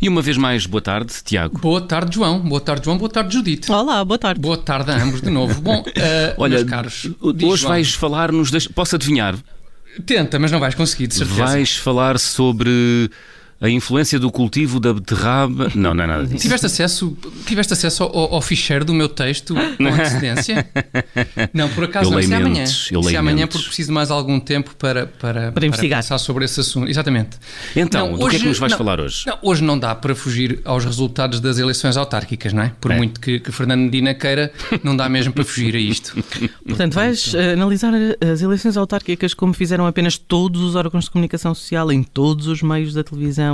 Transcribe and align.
E 0.00 0.08
uma 0.08 0.22
vez 0.22 0.36
mais, 0.36 0.64
boa 0.64 0.80
tarde, 0.80 1.12
Tiago. 1.24 1.58
Boa 1.58 1.80
tarde, 1.80 2.14
João. 2.14 2.38
Boa 2.38 2.60
tarde, 2.60 2.84
João. 2.84 2.98
Boa 2.98 3.10
tarde, 3.10 3.34
Judite. 3.34 3.72
Olá, 3.72 4.04
boa 4.04 4.16
tarde. 4.16 4.40
Boa 4.40 4.56
tarde 4.56 4.92
a 4.92 5.02
ambos 5.02 5.20
de 5.20 5.28
novo. 5.28 5.60
Bom, 5.60 5.80
uh, 5.82 5.84
Olha, 6.36 6.58
meus 6.58 6.70
caros, 6.70 7.10
diz, 7.34 7.42
hoje 7.42 7.62
João. 7.62 7.72
vais 7.72 7.92
falar-nos. 7.92 8.52
Das... 8.52 8.68
Posso 8.68 8.94
adivinhar? 8.94 9.34
Tenta, 10.06 10.38
mas 10.38 10.52
não 10.52 10.60
vais 10.60 10.76
conseguir, 10.76 11.08
de 11.08 11.14
certeza. 11.16 11.44
Vais 11.44 11.76
falar 11.76 12.16
sobre 12.20 13.10
a 13.62 13.70
influência 13.70 14.18
do 14.18 14.30
cultivo 14.30 14.78
da 14.80 14.92
beterraba. 14.92 15.70
Não, 15.74 15.94
não 15.94 16.04
é 16.04 16.06
nada 16.06 16.26
disso. 16.26 16.42
Tiveste 16.42 16.66
acesso, 16.66 17.16
tiveste 17.46 17.72
acesso 17.72 18.02
ao, 18.02 18.34
ao 18.34 18.42
ficheiro 18.42 18.84
do 18.84 18.92
meu 18.92 19.08
texto 19.08 19.54
com 19.54 19.86
antecedência? 19.88 20.66
Não, 21.54 21.68
por 21.70 21.84
acaso 21.84 22.06
Eu 22.06 22.10
não. 22.10 22.16
leio 22.18 22.24
Isso 22.26 22.34
é 22.34 22.36
amanhã. 22.36 22.60
eu 22.60 22.64
Isso 22.64 22.94
é 22.94 22.98
leio 23.06 23.18
amanhã 23.20 23.46
porque 23.46 23.66
preciso 23.66 23.88
de 23.88 23.94
mais 23.94 24.10
algum 24.10 24.40
tempo 24.40 24.74
para, 24.76 25.06
para, 25.06 25.52
para, 25.52 25.66
investigar. 25.66 26.00
pensar 26.02 26.18
sobre 26.18 26.44
esse 26.44 26.60
assunto. 26.60 26.88
Exatamente. 26.90 27.38
Então, 27.76 28.10
Não, 28.12 28.18
do 28.18 28.18
que 28.18 28.24
é 28.24 28.28
que 28.30 28.36
hoje- 28.36 28.48
nos 28.48 28.58
vais 28.58 28.72
não, 28.72 28.78
falar 28.78 29.00
hoje? 29.00 29.24
Não, 29.26 29.38
hoje 29.42 29.62
não 29.62 29.78
dá 29.78 29.94
para 29.94 30.14
fugir 30.14 30.60
aos 30.64 30.84
resultados 30.84 31.38
das 31.40 31.58
eleições 31.58 31.96
autárquicas, 31.96 32.52
não 32.52 32.62
é? 32.64 32.72
Por 32.80 32.90
É. 32.90 32.96
muito 32.96 33.20
que, 33.20 33.38
que 33.38 33.52
Fernando 33.52 33.80
Medina 33.82 34.12
queira, 34.14 34.52
não 34.82 34.96
dá 34.96 35.08
mesmo 35.08 35.32
para 35.32 35.44
fugir 35.44 35.74
a 35.76 35.78
isto. 35.78 36.14
Portanto, 36.66 36.94
vais 36.94 37.32
eh, 37.34 37.52
analisar 37.52 37.92
as 38.32 38.42
eleições 38.42 38.76
autárquicas 38.76 39.34
como 39.34 39.52
fizeram 39.52 39.86
apenas 39.86 40.18
todos 40.18 40.60
os 40.62 40.74
órgãos 40.74 41.04
de 41.04 41.10
comunicação 41.10 41.54
social 41.54 41.92
em 41.92 42.02
todos 42.02 42.46
os 42.46 42.62
meios 42.62 42.92
da 42.94 43.04
televisão 43.04 43.51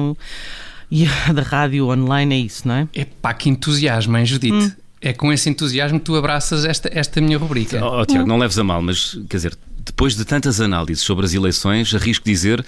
e 0.91 1.07
da 1.33 1.43
rádio 1.43 1.89
online, 1.89 2.35
é 2.35 2.39
isso, 2.39 2.67
não 2.67 2.75
é? 2.75 2.89
Epá, 2.95 3.35
que 3.35 3.49
entusiasmo, 3.49 4.17
hein, 4.17 4.27
Judite? 4.27 4.55
Hum. 4.55 4.73
É 5.01 5.13
com 5.13 5.33
esse 5.33 5.49
entusiasmo 5.49 6.01
que 6.01 6.07
tu 6.07 6.17
abraças 6.17 6.65
esta, 6.65 6.91
esta 6.93 7.21
minha 7.21 7.39
rubrica. 7.39 7.85
Oh, 7.85 8.01
oh, 8.01 8.07
Tiago, 8.07 8.27
não 8.27 8.37
leves 8.37 8.59
a 8.59 8.65
mal, 8.65 8.83
mas 8.83 9.17
quer 9.29 9.37
dizer, 9.37 9.59
depois 9.85 10.17
de 10.17 10.25
tantas 10.25 10.61
análises 10.61 11.05
sobre 11.05 11.25
as 11.25 11.35
eleições, 11.35 11.95
arrisco 11.95 12.25
dizer 12.25 12.65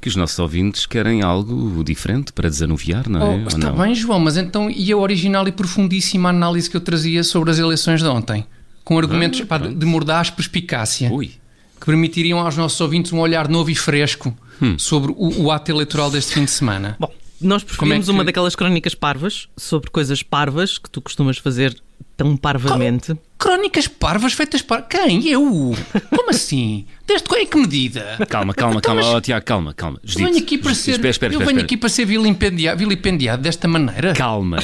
que 0.00 0.08
os 0.08 0.16
nossos 0.16 0.38
ouvintes 0.38 0.86
querem 0.86 1.22
algo 1.22 1.82
diferente 1.84 2.32
para 2.32 2.48
desanuviar, 2.48 3.08
não 3.08 3.20
é? 3.20 3.42
Oh, 3.44 3.48
está 3.48 3.70
não? 3.70 3.76
bem, 3.76 3.94
João, 3.94 4.20
mas 4.20 4.36
então 4.36 4.70
e 4.70 4.92
a 4.92 4.96
original 4.96 5.46
e 5.46 5.52
profundíssima 5.52 6.30
análise 6.30 6.70
que 6.70 6.76
eu 6.76 6.80
trazia 6.80 7.22
sobre 7.22 7.50
as 7.50 7.58
eleições 7.58 8.02
de 8.02 8.08
ontem? 8.08 8.46
Com 8.82 8.98
argumentos 8.98 9.40
pá, 9.42 9.58
de, 9.58 9.74
de 9.74 9.86
mordaz 9.86 10.30
perspicácia, 10.30 11.10
Ui. 11.12 11.32
que 11.80 11.86
permitiriam 11.86 12.38
aos 12.38 12.56
nossos 12.56 12.80
ouvintes 12.80 13.12
um 13.12 13.18
olhar 13.18 13.48
novo 13.48 13.70
e 13.70 13.74
fresco 13.74 14.34
Hum. 14.62 14.78
sobre 14.78 15.12
o, 15.16 15.42
o 15.44 15.50
ato 15.50 15.70
eleitoral 15.70 16.10
deste 16.10 16.34
fim 16.34 16.44
de 16.44 16.50
semana. 16.50 16.96
Bom, 16.98 17.12
nós 17.40 17.62
preferimos 17.64 18.06
que- 18.06 18.10
uma 18.12 18.24
daquelas 18.24 18.54
crónicas 18.54 18.94
parvas 18.94 19.48
sobre 19.56 19.90
coisas 19.90 20.22
parvas 20.22 20.78
que 20.78 20.88
tu 20.88 21.00
costumas 21.02 21.38
fazer 21.38 21.76
tão 22.16 22.36
parvamente. 22.36 23.14
Crónicas 23.36 23.88
parvas 23.88 24.32
feitas 24.32 24.62
para. 24.62 24.80
Quem? 24.82 25.26
Eu? 25.28 25.74
Como 26.10 26.30
assim? 26.30 26.86
Desde 27.06 27.26
qual 27.28 27.40
é 27.40 27.44
que 27.44 27.56
medida? 27.58 28.16
Calma, 28.28 28.54
calma, 28.54 28.78
Então, 28.78 28.94
calma, 28.94 29.02
mas- 29.02 29.14
oh, 29.16 29.20
Tiago, 29.20 29.44
calma, 29.44 29.74
calma. 29.74 30.00
Eu 30.02 30.14
venho 30.24 30.38
aqui 30.38 30.56
para 30.56 30.74
ser. 30.74 30.92
Espera, 30.92 31.10
espera, 31.10 31.34
eu 31.34 31.40
espera, 31.40 31.52
venho 31.54 31.64
aqui 31.64 31.76
para 31.76 31.88
ser 31.88 32.06
vilipendiado, 32.06 32.78
vilipendiado 32.78 33.42
desta 33.42 33.66
maneira? 33.68 34.14
Calma, 34.14 34.58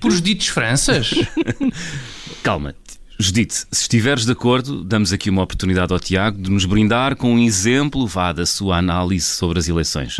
Por 0.00 0.10
os 0.10 0.20
ditos 0.22 0.48
Franças? 0.48 1.10
calma. 2.42 2.74
Judite, 3.18 3.54
se 3.54 3.66
estiveres 3.72 4.26
de 4.26 4.32
acordo, 4.32 4.84
damos 4.84 5.12
aqui 5.12 5.30
uma 5.30 5.42
oportunidade 5.42 5.92
ao 5.92 5.98
Tiago 5.98 6.40
de 6.40 6.50
nos 6.50 6.66
brindar 6.66 7.16
com 7.16 7.32
um 7.34 7.38
exemplo 7.38 8.06
vá 8.06 8.32
da 8.32 8.44
sua 8.44 8.76
análise 8.76 9.24
sobre 9.26 9.58
as 9.58 9.68
eleições. 9.68 10.16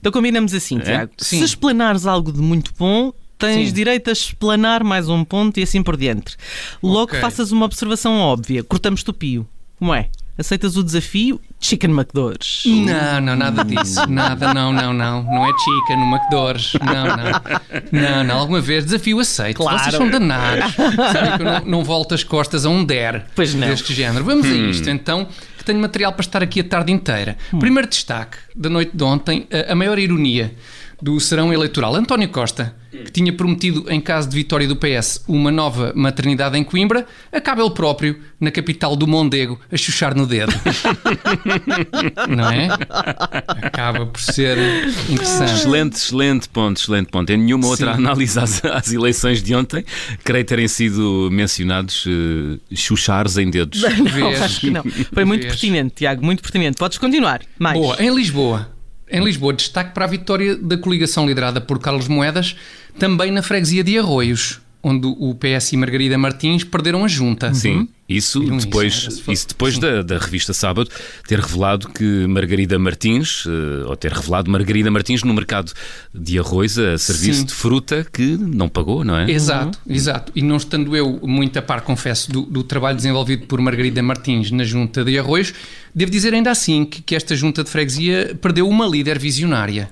Então 0.00 0.10
combinamos 0.10 0.54
assim, 0.54 0.78
Tiago. 0.78 1.12
Sim. 1.18 1.38
Se 1.38 1.44
explanares 1.44 2.06
algo 2.06 2.32
de 2.32 2.40
muito 2.40 2.72
bom, 2.78 3.12
tens 3.38 3.68
Sim. 3.68 3.74
direito 3.74 4.08
a 4.08 4.12
explanar 4.12 4.82
mais 4.82 5.08
um 5.08 5.24
ponto 5.24 5.60
e 5.60 5.62
assim 5.62 5.82
por 5.82 5.96
diante. 5.96 6.36
Logo 6.82 7.04
Ok. 7.10 7.20
faças 7.20 7.52
uma 7.52 7.66
observação 7.66 8.18
óbvia, 8.18 8.64
cortamos-te 8.64 9.10
o 9.10 9.12
pio. 9.12 9.46
Como 9.78 9.92
é? 9.94 10.08
Aceitas 10.38 10.76
o 10.76 10.82
desafio? 10.82 11.38
Chicken 11.60 11.90
McDores. 11.90 12.62
Não, 12.66 13.20
não, 13.20 13.36
nada 13.36 13.62
disso. 13.64 14.00
Nada, 14.10 14.52
não, 14.54 14.72
não, 14.72 14.92
não. 14.92 15.22
Não 15.22 15.44
é 15.44 15.50
chica 15.58 15.96
no 15.96 16.06
McDonald's. 16.06 16.72
Não, 16.82 17.06
não. 17.16 18.00
Não, 18.00 18.24
não. 18.24 18.38
Alguma 18.38 18.60
vez 18.60 18.84
desafio 18.84 19.20
aceito. 19.20 19.58
Claro. 19.58 19.78
Vocês 19.78 19.94
são 19.94 20.08
danados. 20.10 20.74
Sabem 20.74 21.36
que 21.36 21.42
eu 21.42 21.44
não, 21.44 21.64
não 21.66 21.84
volto 21.84 22.14
as 22.14 22.24
costas 22.24 22.64
a 22.64 22.70
um 22.70 22.82
der 22.84 23.26
Pois 23.34 23.54
não. 23.54 23.68
deste 23.68 23.92
género. 23.94 24.24
Vamos 24.24 24.46
a 24.46 24.54
isto, 24.54 24.88
então, 24.88 25.28
que 25.58 25.64
tenho 25.64 25.78
material 25.78 26.12
para 26.14 26.22
estar 26.22 26.42
aqui 26.42 26.60
a 26.60 26.64
tarde 26.64 26.90
inteira. 26.92 27.36
Primeiro 27.60 27.88
destaque 27.88 28.38
da 28.56 28.70
noite 28.70 28.96
de 28.96 29.04
ontem, 29.04 29.46
a, 29.68 29.72
a 29.72 29.74
maior 29.74 29.98
ironia 29.98 30.54
do 31.00 31.20
serão 31.20 31.52
eleitoral. 31.52 31.94
António 31.94 32.28
Costa, 32.30 32.74
que 32.92 33.10
tinha 33.10 33.32
prometido, 33.32 33.86
em 33.88 34.00
caso 34.00 34.28
de 34.28 34.36
vitória 34.36 34.68
do 34.68 34.76
PS, 34.76 35.24
uma 35.26 35.50
nova 35.50 35.92
maternidade 35.96 36.58
em 36.58 36.62
Coimbra, 36.62 37.06
acaba 37.32 37.62
ele 37.62 37.70
próprio, 37.70 38.20
na 38.38 38.50
capital 38.50 38.94
do 38.94 39.06
Mondego, 39.06 39.58
a 39.70 39.76
chuchar 39.76 40.14
no 40.14 40.26
dedo. 40.26 40.52
Não 42.28 42.50
é? 42.50 42.68
Acaba 43.62 44.06
por 44.06 44.20
ser 44.20 44.58
interessante. 45.08 45.52
Excelente, 45.52 45.94
excelente 45.94 46.48
ponto, 46.48 46.80
excelente 46.80 47.10
ponto. 47.10 47.30
Em 47.30 47.38
nenhuma 47.38 47.66
outra 47.66 47.94
Sim. 47.94 47.98
análise 48.00 48.38
às, 48.38 48.64
às 48.64 48.92
eleições 48.92 49.42
de 49.42 49.54
ontem, 49.54 49.84
creio 50.22 50.44
terem 50.44 50.68
sido 50.68 51.28
mencionados 51.32 52.04
uh, 52.06 52.60
chuchares 52.74 53.38
em 53.38 53.48
dedos. 53.50 53.82
Não, 53.82 54.28
acho 54.44 54.60
que 54.60 54.70
não. 54.70 54.82
Foi 55.12 55.24
muito 55.24 55.42
Vês? 55.42 55.54
pertinente, 55.54 55.94
Tiago, 55.96 56.24
muito 56.24 56.42
pertinente. 56.42 56.76
Podes 56.76 56.98
continuar. 56.98 57.40
Mais. 57.58 57.78
Boa, 57.78 57.96
em 58.02 58.14
Lisboa. 58.14 58.70
Em 59.14 59.22
Lisboa, 59.22 59.52
destaque 59.52 59.92
para 59.92 60.06
a 60.06 60.08
vitória 60.08 60.56
da 60.56 60.78
coligação 60.78 61.26
liderada 61.26 61.60
por 61.60 61.78
Carlos 61.78 62.08
Moedas, 62.08 62.56
também 62.98 63.30
na 63.30 63.42
freguesia 63.42 63.84
de 63.84 63.98
Arroios, 63.98 64.61
onde 64.82 65.06
o 65.06 65.34
PS 65.34 65.72
e 65.72 65.76
Margarida 65.76 66.18
Martins 66.18 66.64
perderam 66.64 67.04
a 67.04 67.08
junta. 67.08 67.54
Sim, 67.54 67.86
isso 68.08 68.40
Viram 68.40 68.56
isso, 68.56 68.66
depois, 68.66 69.04
for- 69.20 69.32
isso 69.32 69.48
depois 69.48 69.74
sim. 69.74 69.80
da, 69.80 70.02
da 70.02 70.18
revista 70.18 70.52
Sábado 70.52 70.90
ter 71.26 71.38
revelado 71.38 71.88
que 71.88 72.26
Margarida 72.26 72.78
Martins, 72.78 73.44
eh, 73.46 73.84
ou 73.86 73.96
ter 73.96 74.12
revelado 74.12 74.50
Margarida 74.50 74.90
Martins 74.90 75.22
no 75.22 75.32
mercado 75.32 75.72
de 76.12 76.38
arroz 76.38 76.76
a 76.78 76.98
serviço 76.98 77.40
Sim. 77.40 77.46
de 77.46 77.54
fruta 77.54 78.06
que 78.12 78.36
não 78.36 78.68
pagou, 78.68 79.04
não 79.04 79.16
é? 79.16 79.30
Exato, 79.30 79.78
exato. 79.88 80.32
E 80.34 80.42
não 80.42 80.56
estando 80.56 80.96
eu 80.96 81.20
muito 81.22 81.56
a 81.58 81.62
par, 81.62 81.82
confesso, 81.82 82.30
do, 82.30 82.42
do 82.42 82.62
trabalho 82.64 82.96
desenvolvido 82.96 83.46
por 83.46 83.60
Margarida 83.60 84.02
Martins 84.02 84.50
na 84.50 84.64
junta 84.64 85.04
de 85.04 85.18
Arroios, 85.18 85.54
devo 85.94 86.10
dizer 86.10 86.34
ainda 86.34 86.50
assim 86.50 86.84
que, 86.84 87.00
que 87.02 87.14
esta 87.14 87.34
junta 87.36 87.62
de 87.64 87.70
freguesia 87.70 88.36
perdeu 88.42 88.68
uma 88.68 88.86
líder 88.86 89.18
visionária. 89.18 89.88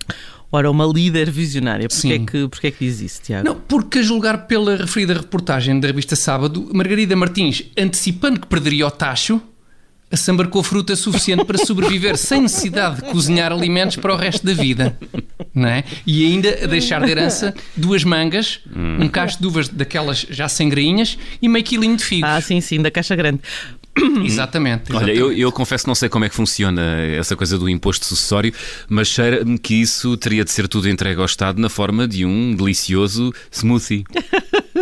Ora, 0.52 0.70
uma 0.70 0.84
líder 0.84 1.30
visionária. 1.30 1.88
Porquê 1.88 2.12
é 2.12 2.18
que, 2.18 2.48
porquê 2.48 2.66
é 2.68 2.70
que 2.70 2.84
diz 2.84 3.00
isso, 3.00 3.22
Tiago? 3.22 3.44
Não, 3.44 3.54
porque 3.54 4.00
a 4.00 4.02
julgar 4.02 4.46
pela 4.46 4.76
referida 4.76 5.14
reportagem 5.14 5.78
da 5.78 5.86
revista 5.86 6.16
Sábado, 6.16 6.68
Margarida 6.74 7.14
Martins, 7.14 7.62
antecipando 7.78 8.40
que 8.40 8.46
perderia 8.48 8.86
o 8.86 8.90
tacho, 8.90 9.40
assambarcou 10.10 10.62
fruta 10.62 10.96
suficiente 10.96 11.44
para 11.44 11.56
sobreviver 11.64 12.16
sem 12.18 12.42
necessidade 12.42 12.96
de 12.96 13.02
cozinhar 13.10 13.52
alimentos 13.52 13.96
para 13.96 14.12
o 14.12 14.16
resto 14.16 14.44
da 14.44 14.52
vida. 14.52 14.98
Não 15.54 15.68
é? 15.68 15.84
E 16.04 16.24
ainda 16.24 16.64
a 16.64 16.66
deixar 16.66 17.04
de 17.04 17.10
herança 17.10 17.54
duas 17.76 18.02
mangas, 18.02 18.60
um 18.74 19.08
cacho 19.08 19.40
de 19.40 19.46
uvas 19.46 19.68
daquelas 19.68 20.26
já 20.28 20.48
sem 20.48 20.68
grainhas 20.68 21.16
e 21.40 21.48
meio 21.48 21.64
quilinho 21.64 21.96
de 21.96 22.04
figos. 22.04 22.28
Ah, 22.28 22.40
sim, 22.40 22.60
sim, 22.60 22.82
da 22.82 22.90
caixa 22.90 23.14
grande. 23.14 23.40
Exatamente. 24.24 24.92
Olha, 24.94 25.12
eu, 25.12 25.32
eu 25.32 25.50
confesso 25.52 25.84
que 25.84 25.88
não 25.88 25.94
sei 25.94 26.08
como 26.08 26.24
é 26.24 26.28
que 26.28 26.34
funciona 26.34 26.80
essa 27.00 27.36
coisa 27.36 27.58
do 27.58 27.68
imposto 27.68 28.06
sucessório, 28.06 28.52
mas 28.88 29.08
cheira-me 29.08 29.58
que 29.58 29.74
isso 29.74 30.16
teria 30.16 30.44
de 30.44 30.50
ser 30.50 30.68
tudo 30.68 30.88
entregue 30.88 31.20
ao 31.20 31.26
Estado 31.26 31.60
na 31.60 31.68
forma 31.68 32.06
de 32.06 32.24
um 32.24 32.54
delicioso 32.54 33.32
smoothie. 33.50 34.04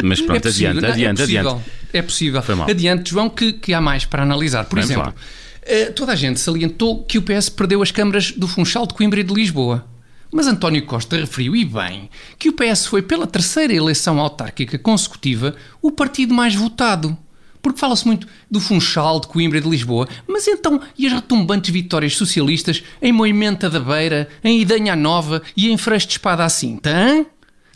Mas 0.05 0.21
pronto, 0.21 0.37
É 0.37 0.41
possível, 0.41 0.69
adiante, 0.71 0.83
não, 0.83 0.91
adiante, 0.93 1.21
é 1.21 1.25
possível, 1.25 1.51
adiante. 1.51 1.71
É 1.93 2.03
possível. 2.03 2.43
Adiante, 2.69 3.11
João, 3.11 3.29
que, 3.29 3.53
que 3.53 3.75
há 3.75 3.81
mais 3.81 4.05
para 4.05 4.23
analisar. 4.23 4.65
Por 4.67 4.77
Vamos 4.77 4.91
exemplo, 4.91 5.09
lá. 5.09 5.15
eh, 5.63 5.87
toda 5.87 6.13
a 6.13 6.15
gente 6.15 6.39
salientou 6.39 7.03
que 7.03 7.19
o 7.19 7.23
PS 7.23 7.49
perdeu 7.49 7.83
as 7.83 7.91
câmaras 7.91 8.31
do 8.31 8.47
Funchal 8.47 8.87
de 8.87 8.95
Coimbra 8.95 9.19
e 9.19 9.25
de 9.25 9.35
Lisboa. 9.35 9.85
Mas 10.31 10.47
António 10.47 10.85
Costa 10.85 11.17
referiu, 11.17 11.57
e 11.57 11.65
bem, 11.65 12.09
que 12.39 12.49
o 12.49 12.53
PS 12.53 12.87
foi 12.87 13.03
pela 13.03 13.27
terceira 13.27 13.73
eleição 13.73 14.21
autárquica 14.21 14.79
consecutiva 14.79 15.57
o 15.83 15.91
partido 15.91 16.33
mais 16.33 16.55
votado. 16.55 17.19
Porque 17.63 17.79
fala-se 17.79 18.07
muito 18.07 18.27
do 18.51 18.61
Funchal, 18.61 19.21
de 19.21 19.27
Coimbra 19.27 19.59
e 19.59 19.61
de 19.61 19.69
Lisboa, 19.69 20.09
mas 20.27 20.47
então 20.47 20.81
e 20.97 21.07
as 21.07 21.13
retumbantes 21.13 21.71
vitórias 21.71 22.17
socialistas 22.17 22.83
em 23.03 23.13
Moimenta 23.13 23.69
da 23.69 23.81
Beira, 23.81 24.29
em 24.43 24.61
Idanha 24.61 24.97
Nova 24.97 25.43
e 25.57 25.71
em 25.71 25.77
Freixo 25.77 26.07
de 26.07 26.13
Espada 26.13 26.45
à 26.45 26.49
Cinta, 26.49 26.91
hã? 26.91 27.27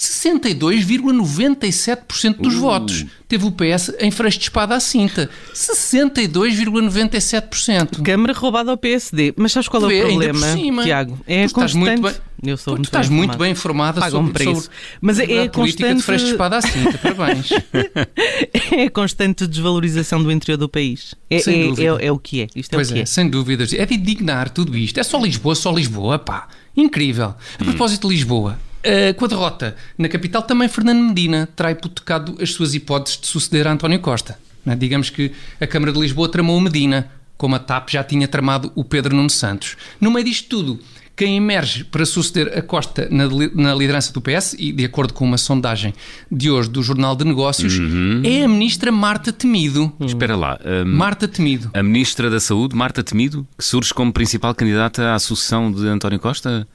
62,97% 0.03 2.39
dos 2.39 2.56
votos 2.56 3.06
teve 3.29 3.47
o 3.47 3.53
PS 3.53 3.95
em 4.01 4.11
Freixo 4.11 4.39
de 4.39 4.45
Espada 4.45 4.75
à 4.75 4.81
Cinta. 4.81 5.31
62,97%. 5.55 8.03
Câmara 8.03 8.33
roubada 8.33 8.73
ao 8.73 8.77
PSD. 8.77 9.33
Mas 9.37 9.53
sabes 9.53 9.69
qual 9.69 9.85
é 9.85 9.89
Vê, 9.89 10.03
o 10.03 10.06
ainda 10.06 10.31
problema. 10.31 10.83
Tiago? 10.83 11.21
É 11.25 11.43
Tu 11.43 11.47
estás 11.47 11.73
constante. 11.73 12.21
Eu 12.44 12.56
sou 12.56 12.75
Tu 12.75 12.79
muito 12.79 12.87
estás 12.89 13.09
bem 13.09 13.17
muito 13.17 13.39
bem 13.39 13.53
informada 13.53 14.00
sobre, 14.11 14.44
sobre 14.44 14.59
isso. 14.59 14.69
Mas 15.00 15.19
é, 15.21 15.33
é 15.33 15.44
a 15.44 15.49
política 15.50 15.94
de 15.94 16.03
Freixo 16.03 16.27
de 16.27 16.37
constante, 16.37 16.56
Espada 16.56 16.56
à 16.56 16.62
Cinta. 16.62 16.99
Parabéns. 16.99 17.50
é 18.73 18.85
a 18.87 18.91
constante 18.91 19.47
desvalorização 19.47 20.23
do 20.23 20.31
interior 20.33 20.56
do 20.56 20.69
país. 20.69 21.15
É, 21.31 21.39
Sem 21.39 21.62
é- 21.62 21.67
dúvida. 21.69 22.03
é- 22.03 22.06
é 22.06 22.12
o 22.12 22.19
que 22.19 22.43
é. 22.43 22.49
Isto 22.56 22.73
é 22.73 22.77
Pois 22.77 22.91
o 22.91 22.94
que 22.94 22.99
é, 22.99 23.03
é. 23.03 23.06
sem 23.06 23.29
dúvidas. 23.31 23.73
É 23.73 23.87
de 23.87 23.94
indignar 23.94 24.50
tudo 24.50 24.77
isto. 24.77 24.99
É 24.99 25.03
só 25.05 25.21
Lisboa, 25.23 25.55
só 25.55 25.73
Lisboa, 25.73 26.19
pá. 26.19 26.49
Incrível. 26.77 27.35
A 27.61 27.65
propósito 27.65 28.09
de 28.09 28.15
Lisboa, 28.15 28.59
eh, 28.83 29.12
com 29.12 29.25
a 29.25 29.29
derrota 29.29 29.77
na 29.97 30.09
capital, 30.09 30.43
também 30.43 30.69
Fernando 30.69 31.00
Medina 31.00 31.49
terá 31.55 31.71
hipotecado 31.71 32.37
as 32.41 32.50
suas 32.53 32.75
hipóteses 32.75 33.21
de 33.21 33.27
suceder 33.29 33.69
a 33.69 33.73
António 33.73 34.00
Costa. 34.00 34.37
não 34.65 34.73
é? 34.73 34.77
Digamos 34.77 35.11
que 35.11 35.31
a 35.61 35.67
Câmara 35.67 35.93
de 35.93 36.00
Lisboa 36.00 36.29
tramou 36.29 36.56
o 36.56 36.61
Medina, 36.61 37.11
como 37.37 37.55
a 37.55 37.59
TAP 37.59 37.91
já 37.91 38.03
tinha 38.03 38.27
tramado 38.27 38.73
o 38.75 38.83
Pedro 38.85 39.15
Nuno 39.15 39.31
Santos. 39.31 39.77
No 40.00 40.11
meio 40.11 40.25
disto 40.25 40.49
tudo, 40.49 40.81
quem 41.14 41.37
emerge 41.37 41.85
para 41.85 42.06
suceder 42.06 42.56
a 42.56 42.62
Costa 42.62 43.09
na, 43.11 43.29
na, 43.55 43.75
liderança 43.75 44.12
do 44.12 44.20
PS, 44.20 44.55
e 44.59 44.73
de 44.73 44.85
acordo 44.85 45.12
com 45.12 45.25
uma 45.25 45.38
sondagem 45.38 45.93
de 46.31 46.50
hoje 46.50 46.70
do 46.70 46.82
Jornal 46.82 47.14
de 47.14 47.25
Negócios, 47.25 47.79
uhum. 47.79 48.23
é 48.25 48.44
a 48.44 48.49
ministra 48.49 48.91
Marta 48.91 49.32
Temido. 49.32 49.93
Hum. 50.00 50.06
Espera 50.06 50.37
lá. 50.37 50.59
Um, 50.64 50.97
Marta 50.97 51.29
Temido. 51.29 51.70
A 51.75 51.82
ministra 51.82 52.31
da 52.31 52.41
Saúde, 52.41 52.75
Marta 52.75 53.03
Temido, 53.03 53.47
que 53.56 53.64
surge 53.64 53.93
como 53.93 54.12
principal 54.12 54.55
candidata 54.55 55.14
à 55.14 55.19
sucessão 55.19 55.70
de 55.70 55.87
António 55.87 56.19
Costa? 56.19 56.67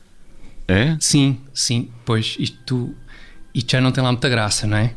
É? 0.68 0.98
Sim, 1.00 1.38
sim. 1.54 1.90
Pois 2.06 2.36
isto, 2.40 2.94
isto 3.54 3.72
já 3.72 3.82
não 3.82 3.92
tem 3.92 4.04
lá 4.04 4.12
muita 4.12 4.30
graça, 4.30 4.68
não 4.68 4.78
é? 4.78 4.94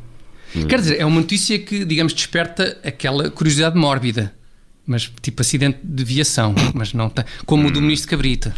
Hum. 0.54 0.66
Quer 0.66 0.80
dizer, 0.80 1.00
é 1.00 1.06
uma 1.06 1.20
notícia 1.20 1.58
que, 1.58 1.84
digamos, 1.84 2.12
desperta 2.12 2.78
aquela 2.84 3.30
curiosidade 3.30 3.78
mórbida. 3.78 4.34
Mas 4.86 5.10
tipo 5.22 5.40
acidente 5.40 5.78
de 5.84 6.04
viação, 6.04 6.54
mas 6.74 6.92
não 6.92 7.08
tem, 7.08 7.24
como 7.46 7.64
hum. 7.64 7.66
o 7.68 7.70
do 7.70 7.80
ministro 7.80 8.10
Cabrita 8.10 8.52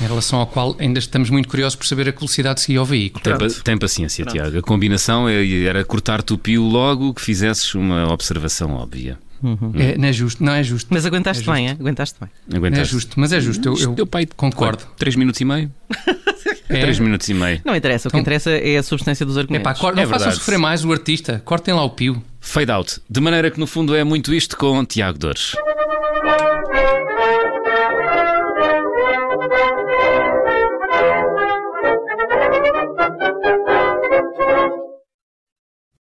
em 0.00 0.06
relação 0.06 0.40
ao 0.40 0.46
qual 0.46 0.76
ainda 0.78 0.98
estamos 0.98 1.30
muito 1.30 1.48
curiosos 1.48 1.76
por 1.76 1.86
saber 1.86 2.08
a 2.08 2.12
velocidade 2.12 2.56
que 2.56 2.60
seguia 2.62 2.80
ao 2.80 2.86
veículo. 2.86 3.22
Tem, 3.22 3.48
tem 3.62 3.78
paciência, 3.78 4.24
Pronto. 4.24 4.36
Tiago. 4.36 4.58
A 4.58 4.62
combinação 4.62 5.28
é, 5.28 5.64
era 5.64 5.84
cortar-te 5.84 6.32
o 6.32 6.38
pio 6.38 6.62
logo 6.62 7.14
que 7.14 7.20
fizesses 7.22 7.74
uma 7.74 8.12
observação 8.12 8.72
óbvia. 8.74 9.18
Uhum. 9.42 9.72
É, 9.74 9.96
não 9.98 10.08
é 10.08 10.12
justo, 10.12 10.42
não 10.42 10.52
é 10.52 10.62
justo. 10.62 10.88
Mas 10.90 11.04
aguentaste 11.04 11.48
é 11.48 11.52
bem, 11.52 11.68
é? 11.68 11.70
Aguentaste 11.72 12.18
bem. 12.18 12.56
Aguentaste. 12.56 12.82
É 12.82 12.84
justo, 12.84 13.20
mas 13.20 13.32
é 13.32 13.40
justo. 13.40 13.68
Eu, 13.68 13.94
eu 13.98 14.06
pai 14.06 14.26
concordo. 14.26 14.78
Quatro, 14.78 14.96
três 14.96 15.16
minutos 15.16 15.40
e 15.40 15.44
meio? 15.44 15.70
É. 16.68 16.80
Três 16.80 16.98
minutos 16.98 17.28
e 17.28 17.34
meio. 17.34 17.60
Não 17.64 17.76
interessa, 17.76 18.08
o 18.08 18.10
que 18.10 18.16
então, 18.16 18.22
interessa 18.22 18.50
é 18.50 18.76
a 18.76 18.82
substância 18.82 19.24
dos 19.24 19.38
argumentos. 19.38 19.78
Epá, 19.78 19.92
não 19.92 20.02
é 20.02 20.06
façam 20.06 20.32
sofrer 20.32 20.58
mais 20.58 20.84
o 20.84 20.92
artista, 20.92 21.40
cortem 21.44 21.72
lá 21.72 21.84
o 21.84 21.90
pio. 21.90 22.20
Fade 22.40 22.72
out. 22.72 23.00
De 23.08 23.20
maneira 23.20 23.50
que 23.52 23.60
no 23.60 23.66
fundo 23.68 23.94
é 23.94 24.02
muito 24.02 24.34
isto 24.34 24.56
com 24.56 24.84
Tiago 24.84 25.16
Dores. 25.18 25.54